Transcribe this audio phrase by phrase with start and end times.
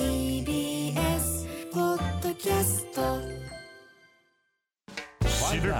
[0.00, 3.20] TBS ポッドキャスト
[5.50, 5.74] 知る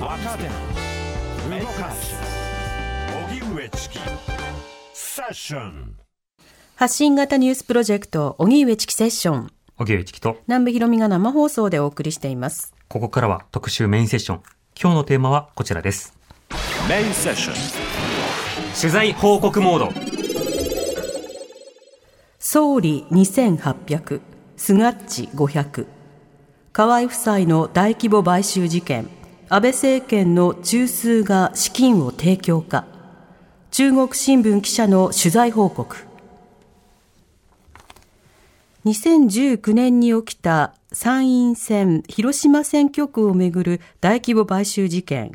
[0.00, 0.48] 若手
[1.60, 2.16] 動かす
[3.30, 3.98] 荻上チキ
[4.92, 5.94] セッション
[6.74, 9.52] 発信型ニュースプロジェクト、荻上チキセッション。
[9.76, 12.74] 荻上チキと、南部ひろみが生放送でお送りしています。
[12.88, 14.42] ここからは特集メインセッション。
[14.80, 16.16] 今日のテーマはこちらです。
[16.88, 17.54] メインセッション
[18.80, 20.19] 取材報告モード。
[22.42, 24.22] 総理2800、
[24.56, 25.86] 菅っち500。
[26.72, 29.10] 河合夫妻の大規模買収事件。
[29.50, 32.86] 安倍政権の中枢が資金を提供か。
[33.70, 35.98] 中国新聞記者の取材報告。
[38.86, 45.32] 2019年に起きた参院選広島選挙区をめぐる大規模買収事件。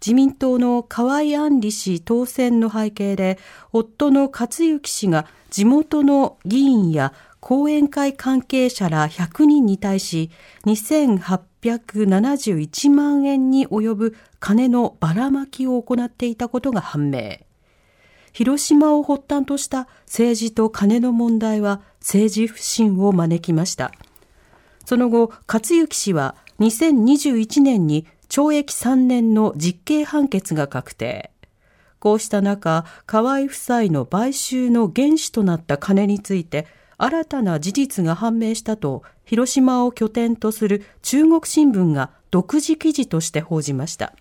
[0.00, 3.38] 自民党の河合案里氏当選の背景で、
[3.72, 10.30] 夫の克行氏が地元の議員や後援会関係者ら100人に対し、
[10.66, 17.38] 2871万円に及ぶ金のばらまきを行っていたことが判明。
[18.32, 23.92] 広島を発端とした政治と金の問題は政治不信を招きました。
[24.84, 31.30] その後、克行氏は2021年に懲役3年の実刑判決が確定。
[31.98, 44.14] こうした中、河合夫妻の買収の原資となった金について、新たな事実が判明したと、広島を拠点とする中国新聞が独自記事として報じました。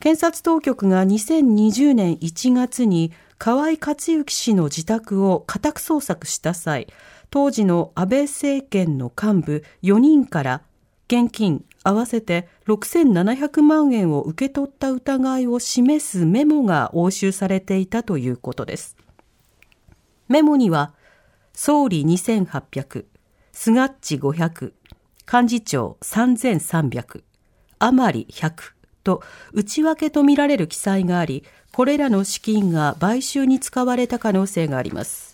[0.00, 6.88] 検察当局が2020年1月に河合克行氏の自宅を家宅捜索した際、
[7.30, 10.62] 当時の安倍政権の幹部4人から
[11.06, 18.96] 現金合わせて6700万円を受け取った疑いを示すメモが押収されていたということです。
[20.28, 20.92] メモには、
[21.52, 23.04] 総理2800、
[23.52, 24.72] 菅っち500、
[25.32, 27.22] 幹事長3300、
[27.78, 28.52] 余り100
[29.02, 35.29] と内訳とみられる記載があり、これらの資金が買収に使われた可能性があります。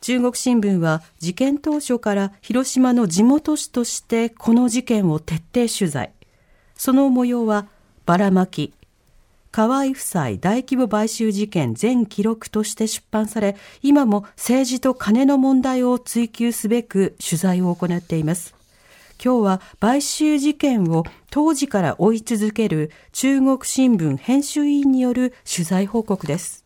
[0.00, 6.12] 中国新聞は事件当初から広島の地元紙としてこの事件を徹底取材。
[6.76, 7.66] その模様は
[8.04, 8.72] ばらまき、
[9.50, 18.54] 河合夫妻大規模買収事件全記録として出版され、今も政治と金の問題を追及すべく取材を行っています。
[19.24, 26.65] 今日は買収事件を当時から追い続ける中国新聞編集委員による取材報告です。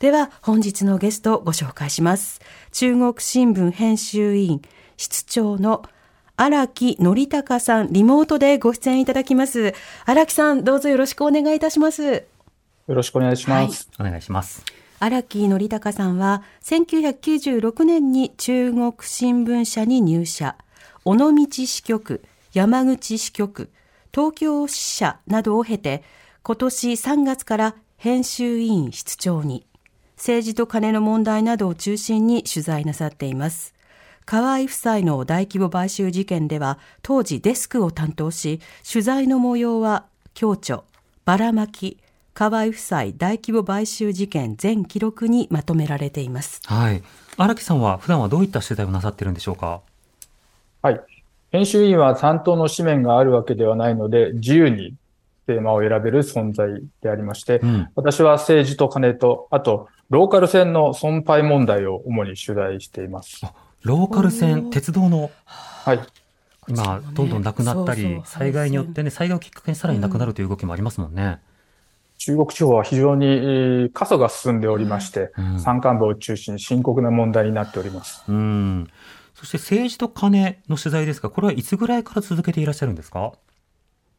[0.00, 2.40] では本日のゲストをご紹介します。
[2.72, 4.62] 中国新聞編集委員
[4.96, 5.82] 室長の
[6.36, 9.74] 荒木則隆さん、リモートでご出演いただきます。
[10.06, 12.02] 荒木さん、どうぞよろしくお願いいたします。
[12.02, 12.22] よ
[12.86, 13.90] ろしくお願いします。
[14.00, 14.64] お願いします。
[15.00, 20.56] 荒木則隆さんは1996年に中国新聞社に入社
[21.04, 22.22] 尾道支局
[22.54, 23.70] 山口支局
[24.14, 26.02] 東京支社などを経て
[26.42, 29.66] 今年3月から編集委員室長に
[30.20, 33.72] 政治と金の問題などを中心に取材なさっています
[34.26, 40.04] 河合夫妻の大規模買収事件では当時デスクを担当し取材の模様は
[40.38, 40.82] 共著
[41.24, 41.96] ばらまき
[42.34, 46.60] 河合夫妻大規模買収事件全記録にまとめられています。
[46.66, 47.02] はい。
[47.36, 49.80] 荒木さんは普段はどういった取材をなさってるんでしょうか？
[50.82, 51.00] はい。
[51.50, 54.94] 編集員は担当の紙面があるわけではないので、自由に
[55.46, 57.88] テーマを選べる存在でありまして、うん。
[57.94, 63.46] 私は政治と金と、あと、ローカル線の損廃問題を主に取材しています。
[63.82, 66.00] ローカル線、鉄道の、はい。
[66.68, 71.38] 今、どんどんなくなったり、そうそう災害によってね、災害をきっかけにさらになくなるという動きもありますもんね。
[72.18, 78.24] 中国地方は非常にえー過疎が進んでおりまして、うん山間部を中心に深刻な問題になっております。
[78.28, 78.88] うん。
[79.34, 83.32] そして政治と金の取材ですが、これはいつぐらいから続けていらっしゃるんですか？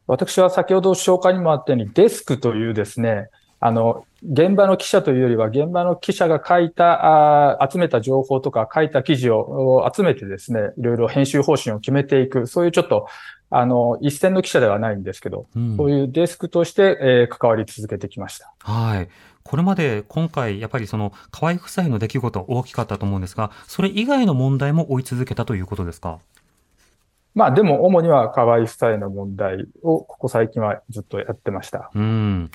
[0.08, 3.28] 私は先ほど紹介にもあったように、デスクというですね、
[3.64, 13.06] あの、現場の記者というよりは、現場の記者が書いた、あー集めた情報とか書いた記事を集めてですね、いろいろ編集方針を決めていく、そういうちょっと、
[13.50, 18.52] あの、一線の記者ではないんですけど、うんそういうデスクとして、えー関わり続けてきました。
[18.58, 19.08] はい。
[19.44, 26.18] これまで今回、やっぱりその河合夫妻の出来事大きかったと思うんですが、それ以外の問題も追い続けたということですか？
[27.34, 31.90] まあでも主には河合夫妻の問題をここ最近はずっとやってました。
[31.94, 32.50] うん。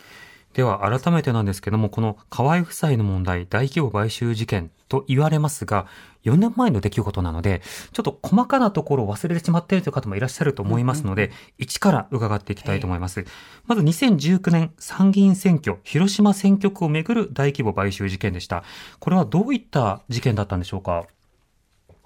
[0.58, 5.86] では改めてなんですけども、この河合夫妻の問題、大規模買収事件と言われますが、
[6.26, 7.62] 4年前の出来事なので、
[7.94, 13.24] ちょっと細かなところを忘れてしまっているという方もいらっしゃると思いますので、一から伺っていきたいと思います。
[13.68, 18.64] まず2019年参議院選挙、広島選挙区をめぐる大規模買収事件でした。
[18.98, 21.06] これはどういった事件だったんでしょうか？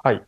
[0.04, 0.22] はい。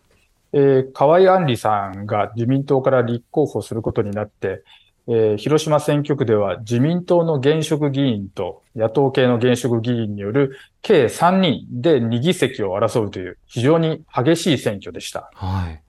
[0.54, 4.64] えー河合案里さんが自民党から立候補することになって、
[5.08, 15.30] えー広島選挙区では自民党の現職議員と野党系の現職議員による計3人で2議席を争うという非常に激しい選挙でした。
[15.34, 15.84] はい。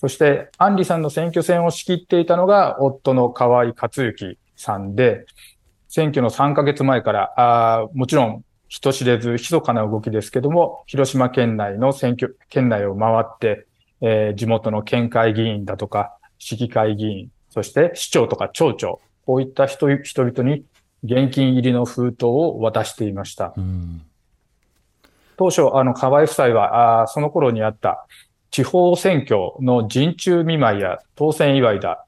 [0.00, 5.26] そして、安里さんの選挙戦を仕切っていたのが、夫の河合克行さんで、
[5.88, 13.66] 選挙の3ヶ月前から、あーもちろん人知れず密かな動きですけども、広島県内の選挙、県内を回って、
[14.00, 20.64] えー地元の県会議員だとか、市議会議員、そして市長とか町長、こういった人人々に
[21.04, 23.52] 現金入りの封筒を渡していました。
[23.56, 24.02] うん。
[25.36, 28.06] 当初、あの、河合夫妻は、あーその頃にあった
[28.50, 32.04] 地方選挙の陣中見舞いや当選祝いだっ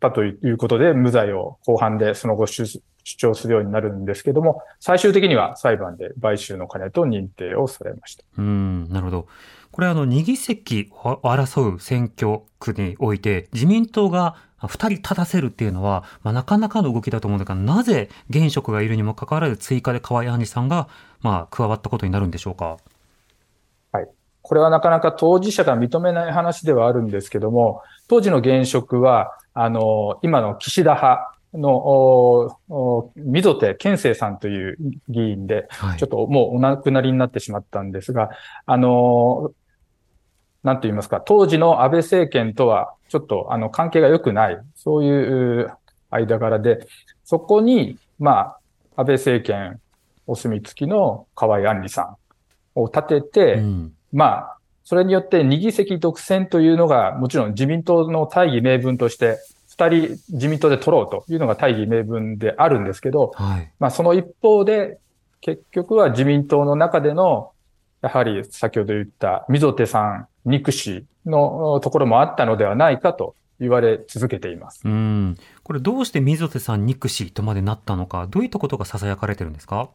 [0.00, 2.66] たということで、無罪を後半でその後主
[3.04, 8.24] 主張するようになるんですけども、最終的には裁判で買収の金と認定をされました。
[8.38, 9.28] うん、なるほど。
[9.70, 14.36] これあの、2議席を争う選挙区において、自民党が
[14.68, 20.88] 2人立たせるっていうのは、まあ、なかなかの動きだと思うんですが、なぜ現職がいるにもかかわらず追加で河合杏里さんが、
[21.20, 22.76] まあ、加わったことになるんでしょうか？
[24.46, 32.60] これはなかなか当事者が認めない話ではあるんですけども、当時の現職は、あの、今の岸田派の、
[33.16, 34.76] 溝手健生さんという
[35.08, 35.98] 議員で、はい。
[35.98, 38.28] ちょっともうお亡くなりになってしまったんですが、
[38.66, 39.52] あの、
[40.64, 45.70] なんと言いますか、当時の安倍政権とはちょっとあの関係が良くない、そういう
[46.10, 46.88] 間柄で、
[47.22, 48.56] そこに、ま
[48.96, 49.80] あ、安倍政権
[50.26, 52.16] お墨付きの河合案里さん
[52.74, 53.92] を立てて、うん。
[54.12, 59.38] まあ、それによって2議席独占というのが、もちろん自民党の大義名分として、
[59.76, 63.70] 2人自民党で取ろうというのが大義名分であるんですけど、はい。
[63.78, 64.98] まあ、その一方で、
[65.40, 67.50] 結局は自民党の中での、
[68.00, 74.82] やはり先ほど言った溝手さん憎しのところもあったのではないかと言われ続けています。
[74.84, 75.36] うん。
[75.62, 79.90] これどうして溝手さん憎しとまでなったのか、どういったことが囁かれてるんですか？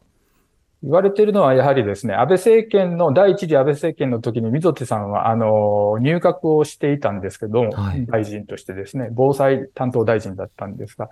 [0.82, 11.10] 言われているのはやはりですね、安倍政権の、第一次安倍政権の時に溝手さんは、あの、入閣をしていたんですけども、はい大臣としてですね、防災担当大臣だったんですが、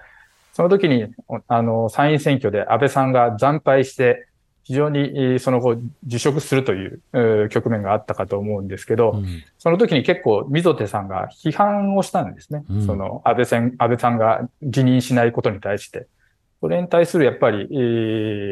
[0.54, 1.08] その時に、
[1.48, 4.27] あの、参院選挙で安倍さんが惨敗して、
[4.68, 5.76] 非常にえーその後
[6.06, 9.26] 辞職するというえー局面があったかと思うんですけど、うん。
[9.58, 12.64] その時に結構溝手さんが批判をしたんですね。
[12.70, 16.06] うんその安倍さん、安倍さんが辞任しないことに対して。
[16.60, 17.74] それに対するやっぱり、え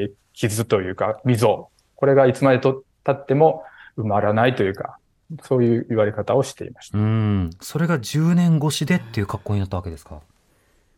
[0.09, 1.69] ー傷というか溝。
[1.95, 3.63] これがいつまでと経っても
[3.99, 4.99] 埋まらないというか、
[5.43, 6.99] そういう言われ方をしていました。
[6.99, 7.51] うん。
[7.61, 10.21] それが10年越しでっていう格好になったわけですか？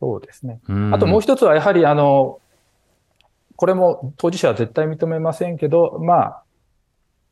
[0.00, 0.60] そうですね。
[0.68, 0.94] うん。
[0.94, 2.38] あともう一つはやはりあの、
[3.58, 6.42] これも当事者は絶対認めませんけど、まあ、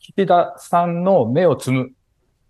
[0.01, 1.93] 岸田さんの目をつむ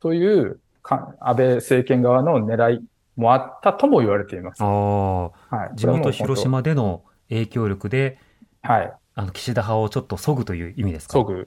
[0.00, 2.84] というか安倍政権側の狙い
[3.16, 4.62] もあったとも言われています。
[4.62, 5.30] は
[5.74, 5.76] い。
[5.76, 8.18] 地元広島での影響力で、
[8.62, 8.92] はい。
[9.14, 11.12] あの、岸田派をちょっと削ぐという意味ですか？
[11.12, 11.46] そぐ。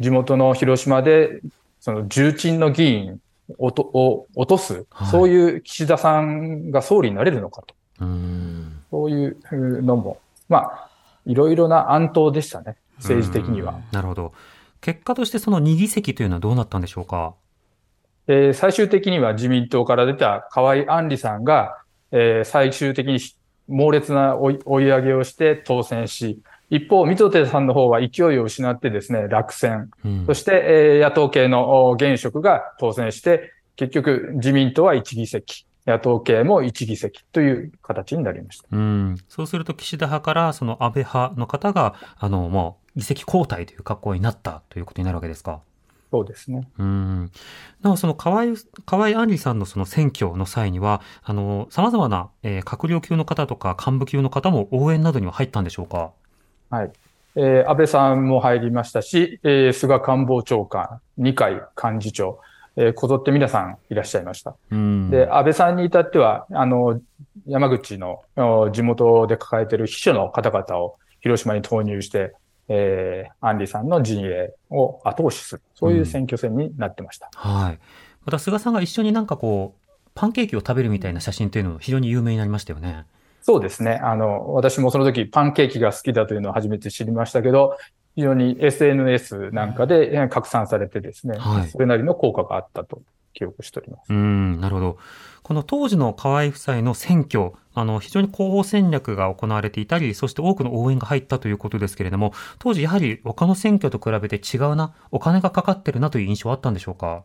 [0.00, 1.40] 地元の広島で、
[1.78, 3.20] その重鎮の議員
[3.58, 7.76] をとを落とす、はいそういう岸田さんが総理になれるのかと。
[8.00, 8.82] うん。
[8.90, 10.89] そういうのも、まあ、
[11.26, 12.76] いろいろな暗闘でしたね。
[12.98, 13.82] 政治的にはうん。。
[13.92, 14.32] なるほど。
[14.80, 17.34] 結果としてその2議席というのはどうなったんでしょうか？
[18.26, 21.78] えー最終的には自民党から出た河合案里さんが、
[22.12, 23.18] えー最終的に
[23.68, 29.90] 猛烈な追い追い上げをして当選し、一方、溝手さんの方は勢いを失ってですね、落選。
[30.04, 38.68] うんそして、えー野党系のお現職が当選して、結局自民党は1議席、野党系も1議席という形になりました。
[38.70, 39.16] うん。
[39.28, 45.60] そうすると岸田派からその安倍派の方が、あの、もう議席交代という格好になったということになるわけですか
[46.12, 46.68] そうですね。
[46.78, 47.30] うん。
[47.82, 48.46] なお、その河合、
[48.84, 56.12] 河合杏里さんのその選挙の際には、あの、様々な、えー閣僚級の方とか幹部級の方も応援などには入ったんでしょうか
[56.70, 56.92] はい。
[57.36, 62.40] えー安倍さんも入りましたし、えー菅官房長官、二階幹事長、
[62.80, 64.56] えーこぞって皆さんいらっしゃいました。
[64.70, 65.10] うん。
[65.10, 66.98] で、安倍さんに至っては、あの、
[67.46, 72.34] 山口のお地元で抱えている秘書の方々を広島に投入して、
[72.68, 75.62] えー、アンリさんの陣営を後押しする。
[75.74, 77.28] そういう選挙戦になってました。
[77.34, 77.78] はい。
[78.24, 83.04] また菅さんが一緒になんかこう、パンケーキを食べるみたいな写真というのも非常に有名になりましたよね。
[83.42, 84.00] そうですね。
[84.02, 87.76] あの、私もその時パンケーキが好きだというのを初めて知りましたけど、
[88.16, 93.02] 非常に SNS なんかでえー拡散されてですね、はいそれなりの効果があったと
[93.32, 94.12] 記憶しております。
[94.12, 94.98] うん、なるほど。
[95.42, 107.24] この当時の河合夫妻の選挙、あの、非常に広報戦略が行われていたり、そして多くの応援が入ったということですけれども、当時やはり他の選挙と比べて違うな、お金がかかってるなという印象はあったんでしょうか？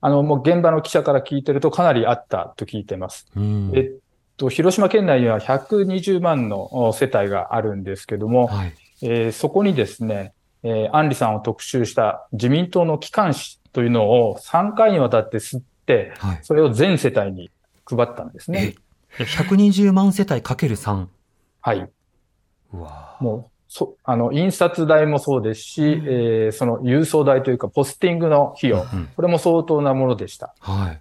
[0.00, 3.26] あの、もう現場の記者から聞いてるとかなりあったと聞いてます。
[3.36, 3.72] うん。
[3.74, 3.90] えっ
[4.36, 8.74] と、広島県内には120万のお世帯があるんですけども、はい。
[9.02, 16.38] えーそこにですね、えー、アンリさんを特集した自民党の機関紙というのを3回にわたって吸って、はい。
[16.42, 17.50] それを全世帯に
[17.86, 18.74] 配ったんですね。
[19.18, 21.06] え、120万世帯かける3。
[21.60, 21.88] はい。
[22.72, 30.54] うわもう、そ、あの、印刷代もそうですし、えーその郵送代というか、ポスティングの費用、うんこれも相当なものでした。
[30.60, 31.00] はい。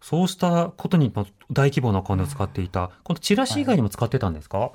[0.00, 1.12] そうしたことに
[1.50, 2.90] 大規模なお金を使っていた。
[3.04, 4.72] このチラシ以外にも使ってたんですか、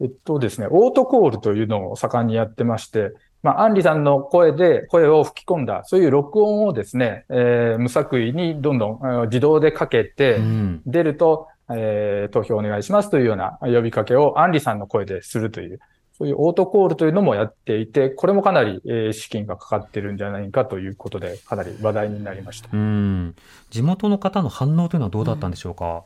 [0.00, 10.82] えっとですね、オートコールというのを盛んにやってまして、まあ、アンリさんの声で、声を吹き込んだ、そういう録音をですね、えー無作為にどんどんえー自動でかけて、うん。
[10.86, 15.80] 出ると、えー投票お願いしますというような呼びかけをアンリさんの声でするという、
[16.18, 22.68] そういうオートコールというのもやっていて、これもかなり、えー資金がかかってるんじゃないかということで、かなり話題になりました。
[22.72, 23.34] うん。
[23.70, 26.04] 地元の方の反応というのはどうだったんでしょうか、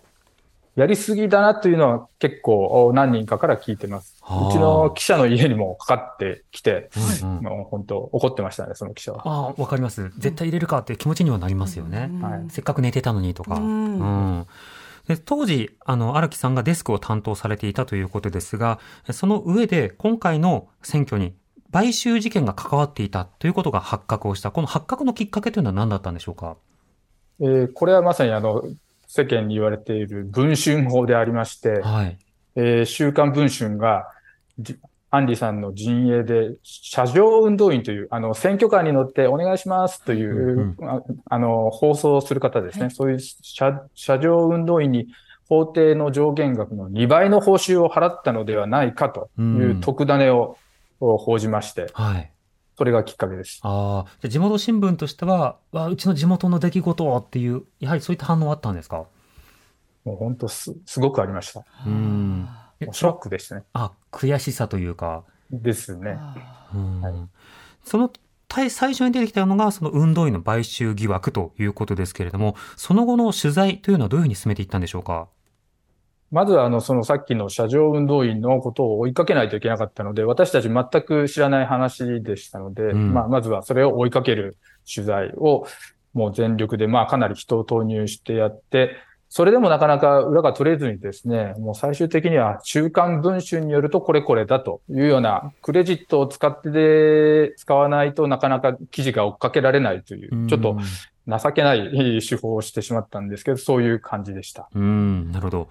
[0.76, 4.16] やりすぎだなというのは結構お何人かから聞いてます。
[4.20, 6.90] はあうちの記者の家にもかかってきて、
[7.22, 9.22] うんうんもう本当怒ってましたね、その記者は。
[9.24, 10.10] ああ、わかります。
[10.18, 12.10] 絶対入れるかっていう気持ちにはなりますよね。
[12.20, 13.54] はいせっかく寝てたのにとか。
[13.56, 14.04] うんう
[14.40, 14.46] ん
[15.06, 21.34] で当時、あの、荒木さんがデスクを担当されていたということですが、その上で今回の選挙に
[21.70, 24.50] 買収事件が関わっていたということが発覚をした。
[24.50, 26.56] この発覚のきっかけというのは何だったんでしょうか
[27.40, 28.62] えーこれはまさにあの、
[29.16, 32.18] 世間に言われている文春法でありまして、はい。
[32.56, 34.08] えー週刊文春が、
[34.58, 34.76] じ
[35.10, 42.90] アンリさんの陣営で、車上運動員という、あの、選挙カーに乗ってお願いしますという、うんああの、放送する方ですね。
[42.90, 45.06] そういう車車上運動員に
[45.48, 50.58] 法定の上限額の2倍の報酬を払ったのではないかという特ダネを
[50.98, 52.32] を報じまして、はい。
[52.76, 53.60] それがきっかけです。
[53.62, 59.04] ああ、じゃあ地元新聞としては、わうちの地元の出来事っていう、やはりそういった反応はあったんですか？
[60.04, 61.64] もう本当す、すごくありました。
[61.86, 62.48] うん。
[62.92, 63.62] ショックでしたね。
[63.72, 65.24] あ、悔しさというか。
[65.50, 66.18] ですね。
[66.74, 67.14] うんはい
[67.84, 68.10] その
[68.48, 75.28] 対最初に出てきたのが、その運動員の買収疑惑ということですけれども、その後の取材というのはどういうふうに進めていったんでしょうか？
[76.34, 84.56] まずは、あの、そのさっきの車上運動員のことを追いかけないといけなかったので、私たち全く知らない話でしたので、うんまあ、まずはそれを追いかける
[84.92, 85.64] 取材を、
[86.12, 88.96] もう全力で、まあ、かなり人を投入してやって、
[89.28, 100.76] それでもなかなか裏が取れずにですね、もう最終的には週刊文春によるとこれこれだというようなクレジットを使ってで、使わないとなかなか記事が追っかけられないという、ちょっと
[101.28, 104.68] 情けない手法をしてしまったんですけど、そういう感じでした。
[104.74, 105.68] うん、なるほど。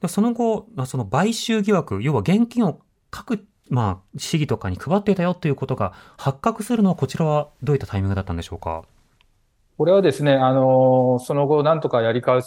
[0.00, 8.84] でその後、まあその買収疑惑、要は現金を各、まあ、市議とかに配っていたよということが発覚するのは、こちらはどういったタイミングだったんでしょうか？
[9.78, 12.42] これはですね、あの、その後なんとかやり返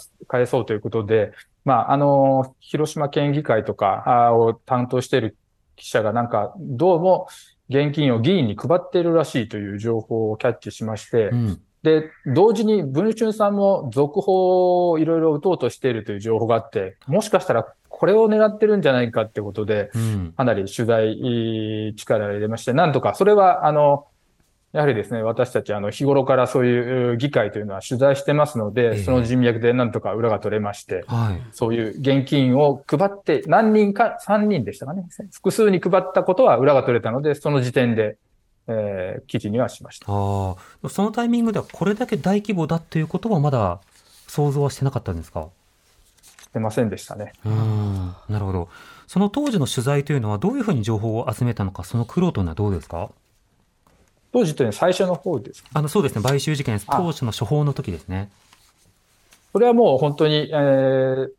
[0.46, 1.32] そうということで、
[1.64, 5.36] まあ、あの、広島県議会とかあを担当している
[5.76, 7.28] 記者がなんか、どうも
[7.68, 11.60] 現金を議員に配っているらしいという情報をキャッチしましてう、ん。
[11.82, 20.32] で、同時に文春さんも続報をいろいろ打とうとしているという情報があって、もしかしたらこれを狙ってるんじゃないかってことで、うん。
[20.36, 24.06] かなり取材えー力を入れまして、なんとか、それは、あの、
[24.72, 31.42] やはりですね、私たち、あの、日頃からそういう議会というのは取材してますのええで、その人脈でなんとか裏が取れまして、はい。
[31.52, 35.04] そういう現金を配って、何人か、3人でしたかね。
[35.32, 38.16] 複数に配ったことは裏が取れたので、その時点で、
[38.70, 40.06] えー記事にはしました。
[40.08, 43.80] ああ、そのタイミングではこれだけ大規模だということはまだ
[44.28, 45.48] 想像はしてなかったんですか？
[46.42, 47.32] してませんでしたね。
[47.44, 48.14] うん。
[48.28, 48.68] なるほど。
[49.06, 53.10] その当時の取材というのはどういうふうに情報を集めたのか、その苦労というのはどうですか？
[54.32, 55.64] 当時というのは最初の方です。
[55.72, 56.22] あの、そうですね。
[56.22, 58.30] 買収事件、当初の処方の時ですね。
[59.52, 61.30] それはもう本当に、えー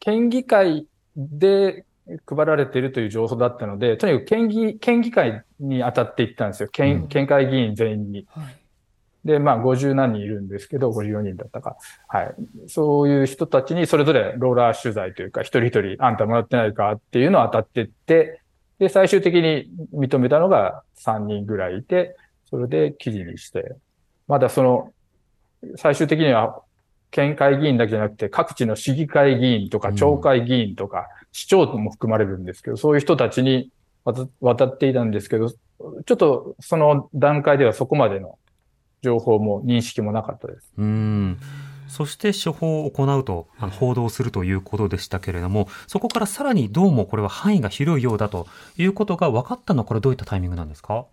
[0.00, 0.86] 県議会
[1.16, 1.84] で
[2.26, 6.66] 配られているという情報だったので、とにかく県議、県議会に当たっていったんですよ。
[6.66, 8.26] うん県、県会議員全員に。
[8.30, 8.58] はい
[9.24, 11.76] で、まあ、50何人いるんですけど、54人だったか。
[12.06, 12.34] はい。
[12.66, 18.40] そういう人たちにそれぞれローラー取材というか、一人一人、あんたもらってないかっていうのを当たっていって、
[18.78, 22.16] で、最終的に認めたのが3人ぐらいいて、
[22.48, 23.76] それで記事にして、
[24.28, 24.92] まだその、
[25.76, 26.62] 最終的には
[27.10, 33.70] 県会議員だけじゃなくて、各地の市議会議員とか、うん町会議員とか、市長も含まれるんですけど、そういう人たちに
[34.04, 38.38] 渡渡っていたんですけど、ちょっとその段階ではそこまでの
[39.02, 40.72] 情報も認識もなかったです。
[40.76, 41.38] うん。
[41.88, 48.46] そして処方を行うと、あの報道するということでしたけれども、そこからさらにどうもこれは範囲が広いようだと
[48.76, 51.06] いうことが分かったのは、これどういったタイミングなんですか？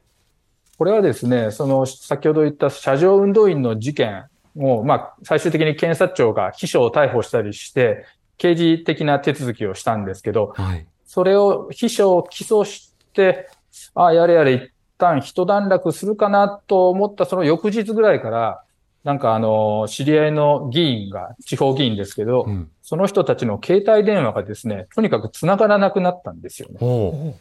[0.78, 4.26] これはですね、その先ほど言った車上運動員の事件
[4.58, 8.06] を、まあ、最終的に検察庁が秘書を逮捕したりして、
[8.38, 10.86] 刑事的な手続きをしたんですけど、はい。
[11.06, 13.48] それを秘書を起訴して、
[13.94, 18.62] ああ、やれやれ一旦一段落するかなと思ったその翌日ぐらいから、
[19.04, 22.72] なんかあの、知り合いの議員が、地方議員ですけど、うん。
[22.82, 26.78] その人たちの携帯電話がですね、とにかく繋がらなくなったんですよね。
[26.80, 27.36] ほ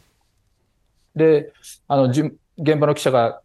[1.17, 1.53] で、
[1.89, 3.41] あの、じゅ現場の記者が、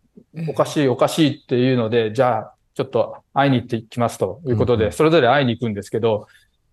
[0.50, 6.28] おかしいおかしいっていうので、じゃあ、ちょっと会いに行ってきますということで、それぞれ会いに行くんですけど、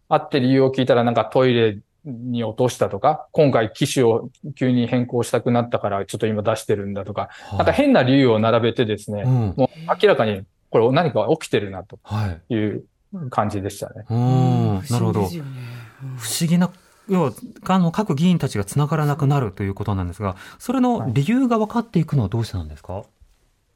[0.09, 7.57] 会って理由を聞いたらなんかトイレに落としたとか、今回機種を急に変更したくなったからちょっと今出してるんだとか、う。
[7.57, 9.55] なんか変な理由を並べてですね、うん。
[9.57, 9.69] もう
[10.00, 12.55] 明らかにこれ何か起きてるなとはい。
[12.55, 12.85] いう
[13.31, 14.05] 感じでしたね。
[14.09, 14.75] うん。
[14.91, 15.23] なるほど。
[15.23, 16.71] 不思議な、
[17.09, 17.33] 要は、
[17.65, 23.05] あの、各議員たちが繋がらなくなるということなんですが、それの理由が分かっていくのはどうしてなんですか？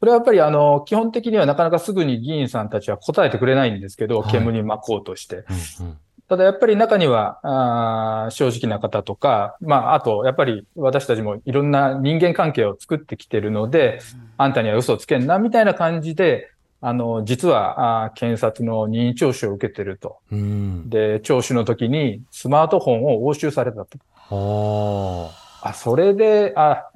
[0.01, 5.45] これはやっぱりあの、基本的にはなかなかすぐに議員さんたちは答えてくれないんですけど、はい煙に巻こうとして。
[5.81, 5.99] うんうん。
[6.27, 14.01] ただやっぱり中には、あー正直な方とか、まあ、あと、やっぱり私たちもいろんな人間関係を作ってきてるので、
[14.39, 20.19] あんたには嘘をつけんな、みたいな感じで、あの、実は、あー検察の任意聴取を受けてると。
[20.31, 20.89] うん。
[20.89, 23.99] で、聴取の時にスマートフォンを押収されたと。
[24.35, 25.31] は
[25.63, 26.89] あ、それで、あ、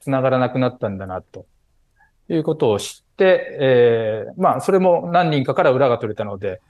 [0.00, 1.46] 繋がらなくなったんだな、と
[2.34, 6.60] いうことを知って、えーまあ、それも何人かから裏が取れたので、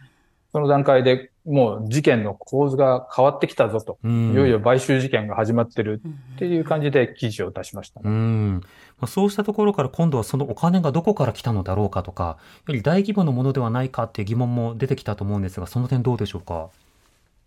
[0.53, 3.99] その段階でもう事件の構図が変わってきたぞと。
[4.03, 4.09] あ。
[4.09, 4.33] うん。
[4.33, 6.03] いよいよ買収事件が始まってる
[6.35, 8.11] っていう感じで記事を出しましたね。
[8.11, 8.61] うん。
[8.99, 12.39] まあそうしたところから今度はそのお金がどこから来たのだろうかとか、やは
[12.73, 16.71] り大規模なものではないかっていう疑問も出てきたと思うんですが、その点どうでしょうか？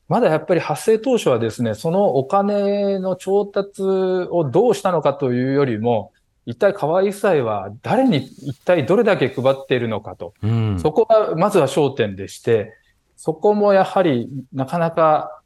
[0.08, 6.13] まだやっぱり発生当初はですね、そのお金の調達をどうしたのかというよりも、
[6.46, 10.34] 一体河合夫妻は誰に一体どれだけ配っているのかと。
[10.42, 10.80] うん。
[10.80, 12.74] そこがまずは焦点でして、
[13.16, 15.44] そこもやはりなかなか、うん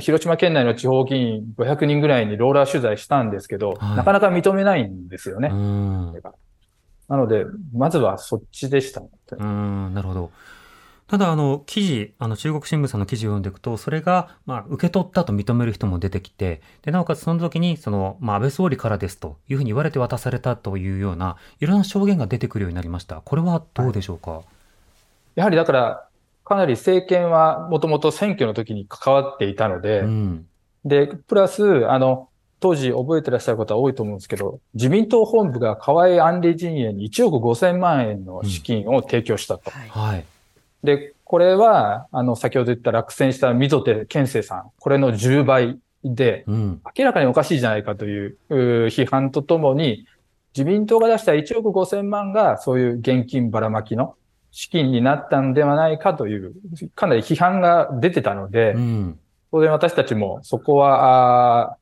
[0.00, 5.48] 広島県内の地方議員500人ぐらいにローラー取材したんですけど、はいなかなか認めないんですよね。
[5.52, 6.22] うん。
[7.08, 9.02] なので、まずはそっちでした。
[9.32, 10.30] うん、なるほど。
[11.10, 23.22] ただ、あの、記事、あの、中国新聞さんの記事を読んでいくと、それが、まあ、受け取ったと認める人も出てきて、で、なおかつその時に、その、まあ、安倍総理からですというふうに言われて渡されたというような、いろんな証言が出てくるようになりました。
[23.22, 24.42] これはどうでしょうか、
[25.34, 26.06] やはりだから、
[26.44, 30.46] かなり政権はもともと選挙の時に関わっていたので、うん。
[30.84, 32.28] で、プラス、あの、
[32.60, 39.72] 当時覚えてらっしゃる方多いと思うんですけど、自民党本部が河合安里陣営に1億5千万円の資金を提供したと。
[39.72, 40.24] はい。
[40.82, 46.82] で、これは、あの、先ほど言った落選した溝手健生さん、これの10倍で、うん。
[46.96, 50.06] 明らかにおかしいじゃないかという批判とともに、
[50.56, 54.16] 自民党が出した1億5千万がそういう現金ばらまきの
[54.50, 56.54] 資金になったんではないかという、
[56.94, 59.18] かなり批判が出てたので、うん。
[59.52, 61.76] 当然私たちもそこは、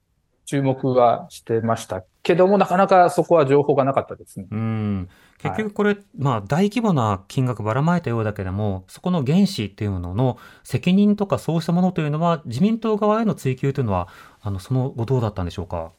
[0.48, 4.46] 注目はしてましたけども、なかなかそこは情報がなかったですね。
[4.50, 5.08] うん。
[5.38, 14.08] 結局これ、まあ、大規模な金額ばらまいたようだけども、そこの原資っていうものの責任とかそうしたものというのは、自民党側への追及というのは、
[14.40, 15.92] あの、その後どうだったんでしょうか？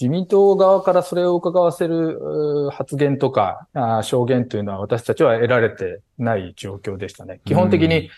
[0.00, 3.68] 自民党側からそれを伺わせる発言とか
[4.02, 7.40] 証言というのは私たちは得られてない状況でしたね。
[7.44, 8.10] 基本的うんに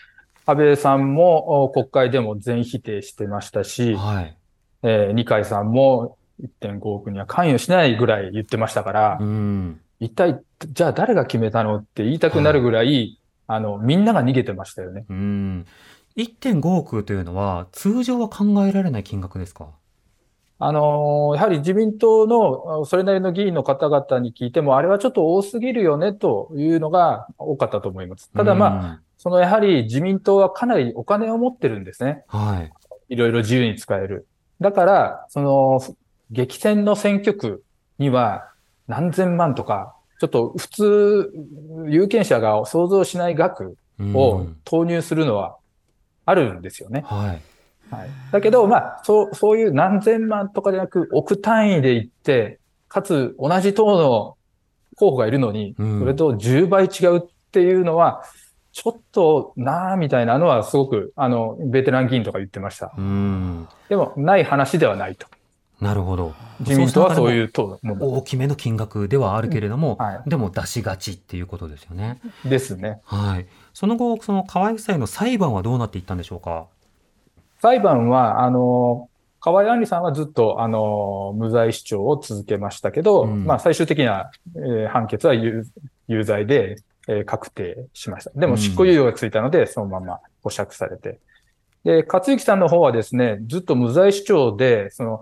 [0.47, 4.37] 安倍さんもお国会でも全否定してましたし、はい。
[4.81, 9.79] えー二階さんも1.5億には関与しないぐらい言ってましたから、うん。
[9.99, 15.05] 一体、じゃあ誰が決めたのって言いたくなるぐらい、あの、みんなが逃げてましたよね。
[15.09, 15.65] うん。
[16.17, 19.69] 1.5億というのは、通常は考えられない金額ですか？
[20.57, 28.31] あのーやはり自民党のあそれなりの議員の方々に聞いても、あれはちょっと多すぎるよねというのが多かったと思います。
[28.31, 32.23] ただまあ、あ、そのやはり自民党はかなりお金を持ってるんですね。
[32.27, 32.71] はい。
[33.09, 34.27] いろいろ自由に使える。
[34.61, 35.81] だから、その、
[36.31, 37.63] 激戦の選挙区
[37.99, 38.49] には
[38.87, 41.33] 何千万とか、ちょっと普通、
[41.87, 45.55] 有権者が想像しない額うんを投入するのは
[46.25, 47.03] あるんですよね。
[47.05, 47.41] はい。
[47.93, 48.09] はい。
[48.31, 54.37] だけど、まあ、そう、そういう何千万とかじゃなく、億単位で行って、かつ同じ党の
[54.97, 57.21] 候補がいるのに、うんそれと10倍違うっ
[57.51, 58.23] ていうのは、
[58.71, 62.93] ちょっとなあみたいなのはすごく、あの、ベテラン議員とか言ってました。
[62.97, 63.67] うん。
[63.87, 65.27] でも、ない話ではないと。
[65.81, 66.33] なるほど。
[66.61, 72.19] 自民党はそうういう党大きめの金額ではあるけれども、はいでも出しがちっていうことですよね。
[72.45, 73.01] ですね。
[73.03, 73.47] はい。
[73.73, 76.67] その後、その河合夫妻の裁判はどうなっていったんでしょうか？
[77.61, 79.09] 裁判は、あの、
[79.41, 85.65] 河合案里さんはずっと、あの、無罪主張を続けましたけど、うんまあ、最終的な、えー判決は有
[86.07, 88.31] 有罪で、えー確定しました。
[88.39, 91.19] でも、うん執行猶予がついたので、そのまま保釈されて。
[91.83, 95.21] で、勝之さんの方はですね、ずっと無罪主張で、その、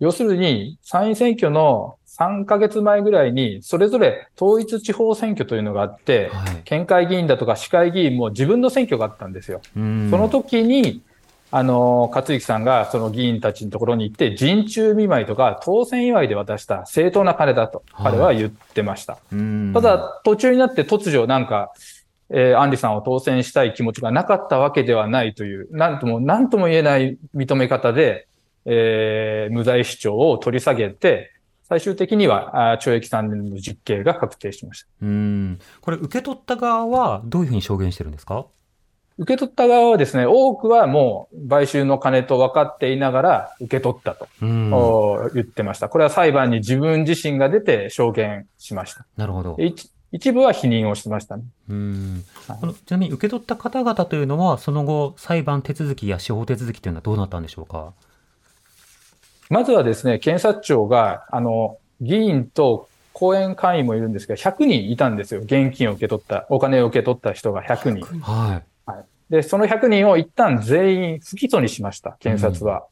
[0.00, 6.62] 要するに、参院選挙の3ヶ月前ぐらいに、それぞれ統一地方選挙というのがあって、はい。
[6.64, 9.60] 県会議員だとか市会議員も自分の選挙があったんですよ。
[9.76, 11.02] うんその時に、
[11.52, 19.18] あの、勝之さんがその議員たちのところに行って、陣中見舞いとか当選祝いで渡した正当な金だと、はい彼は言ってました。
[19.32, 21.72] うんただ、途中になって突如なんか、
[22.30, 28.28] えー、アンリさんを当選したい気持ちがなかったわけではないという、なんとも、なんとも言えない認め方で、
[28.64, 31.32] えー無罪主張を取り下げて、
[31.64, 34.88] 最終的には懲役3年の実刑が確定しました。
[35.02, 35.58] うん。
[35.80, 38.46] これ、受け取った側はどういうふうに証言してるんですか？
[39.18, 44.72] 受け取った側はですね、多くはもう買収の金と分かっていながら受け取ったと、うん。
[44.72, 45.88] お言ってました。
[45.88, 49.06] これは裁判に自分自身が出て証言しました。
[49.16, 49.56] なるほど。
[49.56, 51.44] で一一部は否認をしてましたね。
[51.68, 57.92] うんはいこのちなみに受け取った方々というのは、その後、裁判手続きや司法手続きというのはどうなったんでしょうか？
[59.50, 65.40] まずはですね、検察庁が、あの、議員と後援会員もいるんですが、100人いたんですよ。
[65.40, 68.20] 現金を受け取った、お金を受け取った人が100人。
[68.20, 69.32] はい。
[69.32, 72.84] で、その100人を一旦全員不起訴にしました、検察は。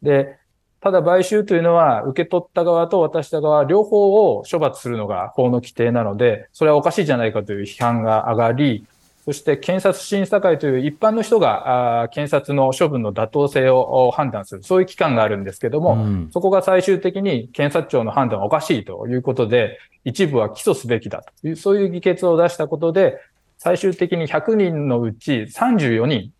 [0.00, 0.38] で、
[0.80, 8.84] ただ買収というのは、受け取った側と渡した側、両方を処罰するのが法の規定なので、それはおかしいじゃないかという批判が上がり、
[9.26, 23.18] そして検察審査会という一般の人が、検察の処分の妥当性をお判断する、そういう機関があるんですけども、うんそこが最終的に検察庁の判断はおかしいということで、一部は起訴すべきだという、そういう議決を出したことで、
[23.58, 26.32] 最終的に100人のうち34人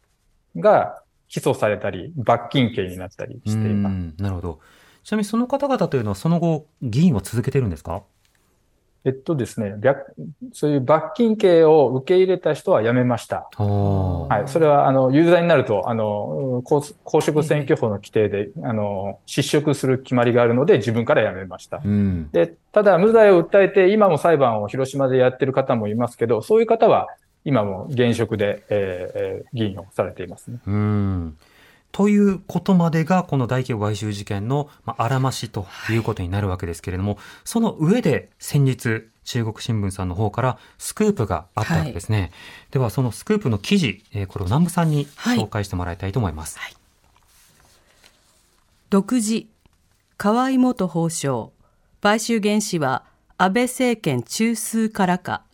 [0.57, 3.93] が起訴されたり、罰金刑になったりしています。
[3.95, 4.61] うんなるほど。
[5.03, 8.03] ちなみにその方々というのはその後、議員を続けてるんですか？
[9.07, 10.17] えっとですね、略
[10.53, 13.49] そういう罰金刑を受け入れた人は辞めました。
[13.57, 14.49] ははい。
[14.49, 21.81] それは、あの、有罪になると、あの、公公職選挙法の規定で、あの、失職する決まりがあるので、自分から辞めました。
[21.85, 22.31] うん。
[22.33, 27.07] で、ただ無罪を訴えて、今も裁判を広島でやってる方もいますけど、そういう方は
[27.45, 30.59] 今も現職で、えーえー議員をされていますね。
[30.67, 31.37] うん。
[31.97, 42.33] ということまでが、この大規模買収事件の、まあ、あらましということになるわけですけれども、その上で先日、中国新聞さんの方からスクープがあったわけですね。
[42.71, 46.59] では、そのスクープの記事、えーこれを南部さんにはい紹介してもらいたいと思います。
[48.91, 49.47] 独自
[50.19, 51.49] 河合元法相
[52.03, 53.05] 買収原資は
[53.39, 55.45] 安倍政権中枢からか。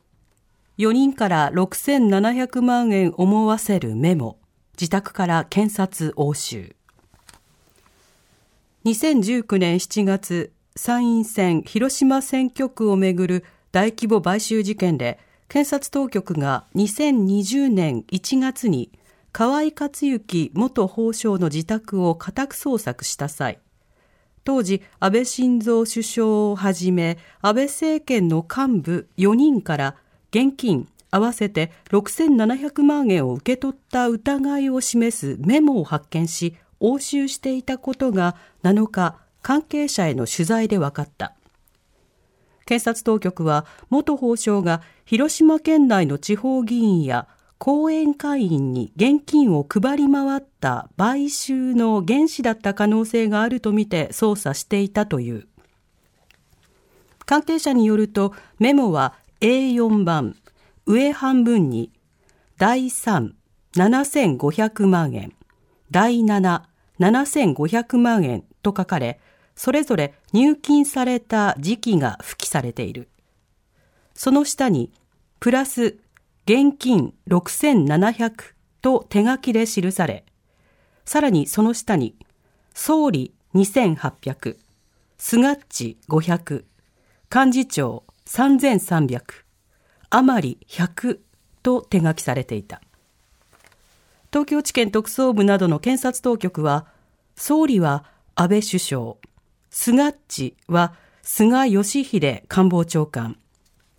[0.78, 4.41] 4人から6700万円思わせるメモ
[4.82, 6.74] 自宅から検察押収。
[8.84, 18.90] 2019年7月参院選広島選挙区をめぐる大規模買収事件で検察当局が2020年1月に
[19.30, 23.60] 河合克行元法相の自宅を家宅捜索した際
[24.42, 29.94] 当時安倍晋三首相をはじめ安倍政権の幹部4人から
[30.32, 41.34] 現金合わせて6700万円を受け取った疑いを示すメモを発見し押収していたことが7日関係者への取材で分かった。
[42.64, 55.46] 検察当局は元法相が広島県内の地方議員や後援会員に現金を配り回った買収の原資だった可能性があるとみて捜査していたという。
[57.26, 60.36] 関係者によるとメモは A4 番
[60.86, 61.92] 上半分に
[62.58, 65.32] 第37500万円
[65.90, 69.20] 第77500万円と書かれ
[69.54, 73.08] それぞれ入金された時期が付記されている。
[74.14, 74.92] その下に
[75.40, 75.98] プラス
[76.44, 80.24] 現金6700と手書きで記され
[81.04, 82.16] さらにその下に
[82.74, 84.56] 総理2800
[85.18, 86.64] スガッチ500
[87.34, 89.22] 幹事長3300
[90.14, 91.20] 余り100
[91.62, 92.82] と手書きされていた。
[94.30, 96.86] 東京地検特捜部などの検察当局は、
[97.34, 99.14] 総理は安倍首相、
[99.70, 103.38] 菅っちは菅義偉官房長官、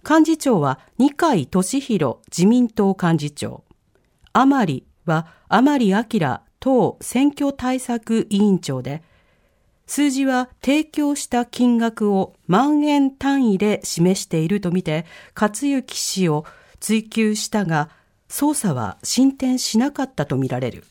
[0.07, 3.63] 幹事長は二階俊博自民党幹事長、
[4.33, 6.03] 甘利は甘利明
[6.59, 9.01] 党選挙対策委員長で、
[9.85, 16.45] 数字は提供した金額を万円単位で示しているとみて、克行氏を
[16.79, 17.89] 追及したが、
[18.29, 20.83] 捜査は進展しなかったとみられる。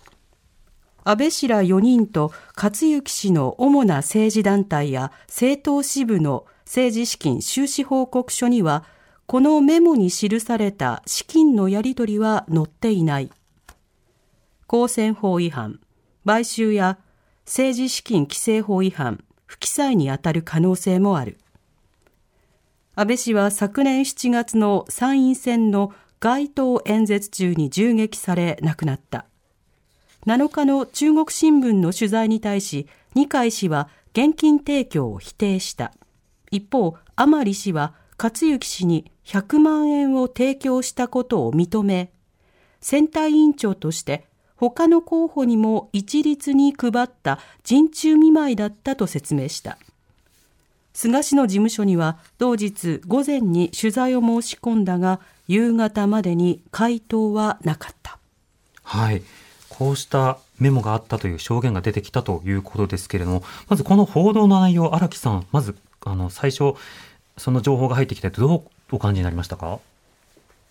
[1.05, 8.85] 安倍氏ら4人と克行氏の主な政治団体や政党支部の政治資金収支報告書には、
[9.26, 13.31] このメモに記された資金のやり取りは載っていない。
[14.66, 15.81] 公選法違反、
[16.24, 16.98] 買収や
[17.53, 21.37] 政治資金規正法違反、不記載にあたる可能性もある。
[22.95, 29.27] 安倍氏は昨年7月の参院選の街頭演説中に銃撃され亡くなった。
[30.27, 35.93] 7日の中国新聞の取材に対し、二階氏は現金提供を否定した。
[36.51, 42.12] 一方、甘利氏は克行氏に100万円を提供したことを認め、
[42.81, 44.25] 選対委員長として
[44.70, 49.77] 他の候補にも一律に配った陣中見舞いだったと説明した。
[50.92, 58.20] 菅氏の事務所には同日午前に取材を申し込んだが、夕方までに回答はなかった。
[58.85, 59.22] はい。
[59.68, 66.75] こうしたメモがあったという証言が出てきたということですけれども、まずこの報道の内容、荒木さん、まず、あの、最初、
[67.37, 69.81] その情報が入ってきて、どうお感じになりましたか？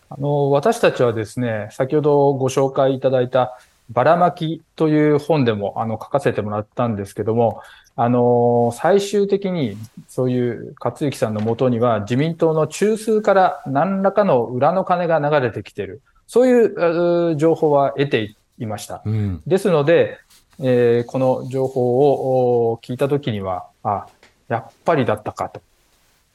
[0.10, 3.60] あの、私たちはですね、先ほどご紹介いただいた、
[3.92, 7.62] ばらまきという本でもあの書かせてもらったんですけども、
[7.96, 9.78] あの、最終的に
[10.08, 16.02] そういう勝之さんのもとには自民党の中枢から何らかの裏の金が流れてきている。
[16.28, 19.02] そういう情報は得ていました。
[19.06, 20.18] うん、ですので、
[20.60, 24.08] えー、この情報を聞いたときには、あ、
[24.48, 25.62] やっぱりだったかと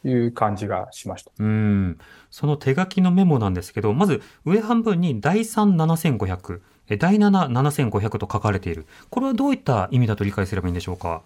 [0.07, 1.31] いう感じがしました。
[1.39, 1.99] うん。
[2.31, 5.77] その手書きのメモなんですけど、まず上半分に第3
[6.19, 8.87] 7500、第7、7500と書かれている。
[9.11, 11.23] これはどういった意味だと理解すればいいんでしょうか？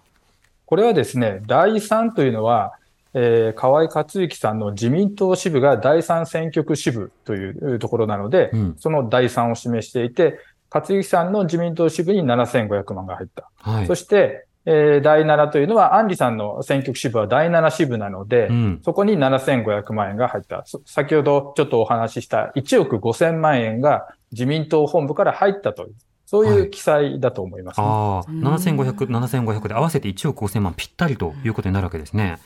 [0.65, 2.73] これはですね、第3というのは、
[3.13, 13.51] えー、河合克行さんの自民党支部が第3選挙区支部というところなので、うん、その第3を示していて、克行さんの自民党支部に7500万が入った。
[13.57, 20.63] はい、そして、えー、第7というのは、アンリさんの選挙区支部は第7支部なので、うん、そこに7500万円が入った。
[20.85, 32.39] 先ほどちょっとお話しした1億5000万円が自民党本部から入ったという、そういう記載だと思います、ね、はい、ああ、7500、7500で合わせて1億5000万ぴったりということになるわけですね。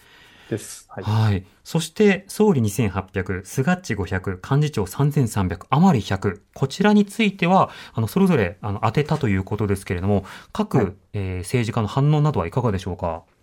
[0.49, 0.85] です。
[0.89, 1.03] はい。
[1.03, 6.39] はい、そして、総理2800、菅っち500、幹事長3300、余り100。
[6.53, 13.07] こちらについては、あの、それぞれ、あの、当てたということですけれども、各、はい、えー、政治家の反応などはいかがでしょうか？
[13.07, 13.34] はい。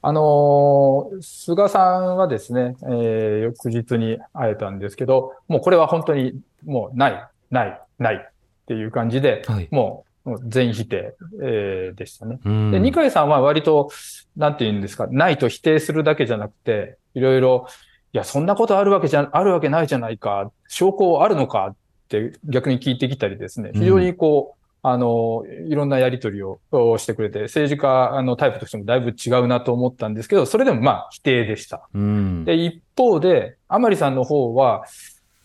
[0.00, 8.32] あのー、菅さんはですね、えー、翌日に会えたんですけど、もうこれは本当にもうない、ない、ないっ
[8.66, 12.38] ていう感じで、はい、もう全否定、えー、でしたね。
[12.44, 13.90] で、二階さんは割と、
[14.36, 17.66] なんて言うんですか、ないと否定するだけじゃなくて、いろいろ、
[18.12, 21.76] いや、そんなことあるわけじゃ、あるわけないじゃないか、証拠あるのかっ
[22.08, 26.60] て逆に聞いてきたりですね、非常にこう、あの、いろんなやりとりを
[26.98, 31.88] してくれて、政治家のタイプとしてもだいぶ違うなと思ったんですけど、それでもまあ否定でした。
[31.92, 34.84] うん、で、一方で、甘利さんの方は、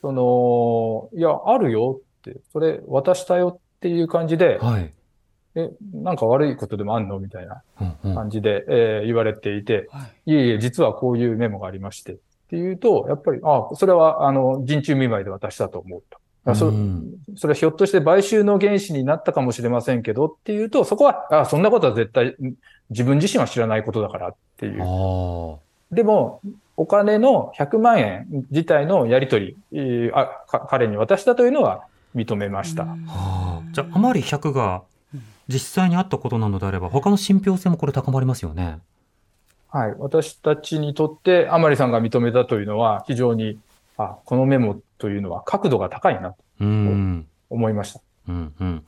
[0.02, 4.94] その、いや、あるよって、それ渡したよっていう感じで、はい、
[5.56, 7.20] え、なんか悪いことでもあんの？
[7.20, 7.64] みたいな
[8.02, 8.74] 感じで、うん。
[8.74, 12.16] うん、えー、言われていて、はい、いえいえ、実はこういうメモがありまして、っ
[12.50, 16.20] ていうと、やっぱり、あそれは、あの、人中見舞いで渡したと思うと。
[16.56, 22.36] そ,、うん、それはひょっとして買収の原資になったかもしれませんけどっていうと、そこは、あそんなことは絶対
[22.90, 24.80] 自分自身は知らないことだからっていう。
[25.92, 26.42] でも、
[26.76, 30.26] お金の100万円自体のやり取り、あ
[30.70, 32.84] 彼に渡したというのは認めました。
[32.84, 34.84] はあ、じゃあ、あまり100が
[35.48, 38.80] 実際にあったことなのであれば、他の信憑性もこれ高まりますよね。
[39.70, 39.96] はい。
[39.98, 43.58] 私たちにとって、甘利さんが認めたというのは、非常に、
[44.04, 46.38] あ、このメモというのは角度が高いなと
[47.50, 48.02] 思いました。
[48.28, 48.84] うんうん、で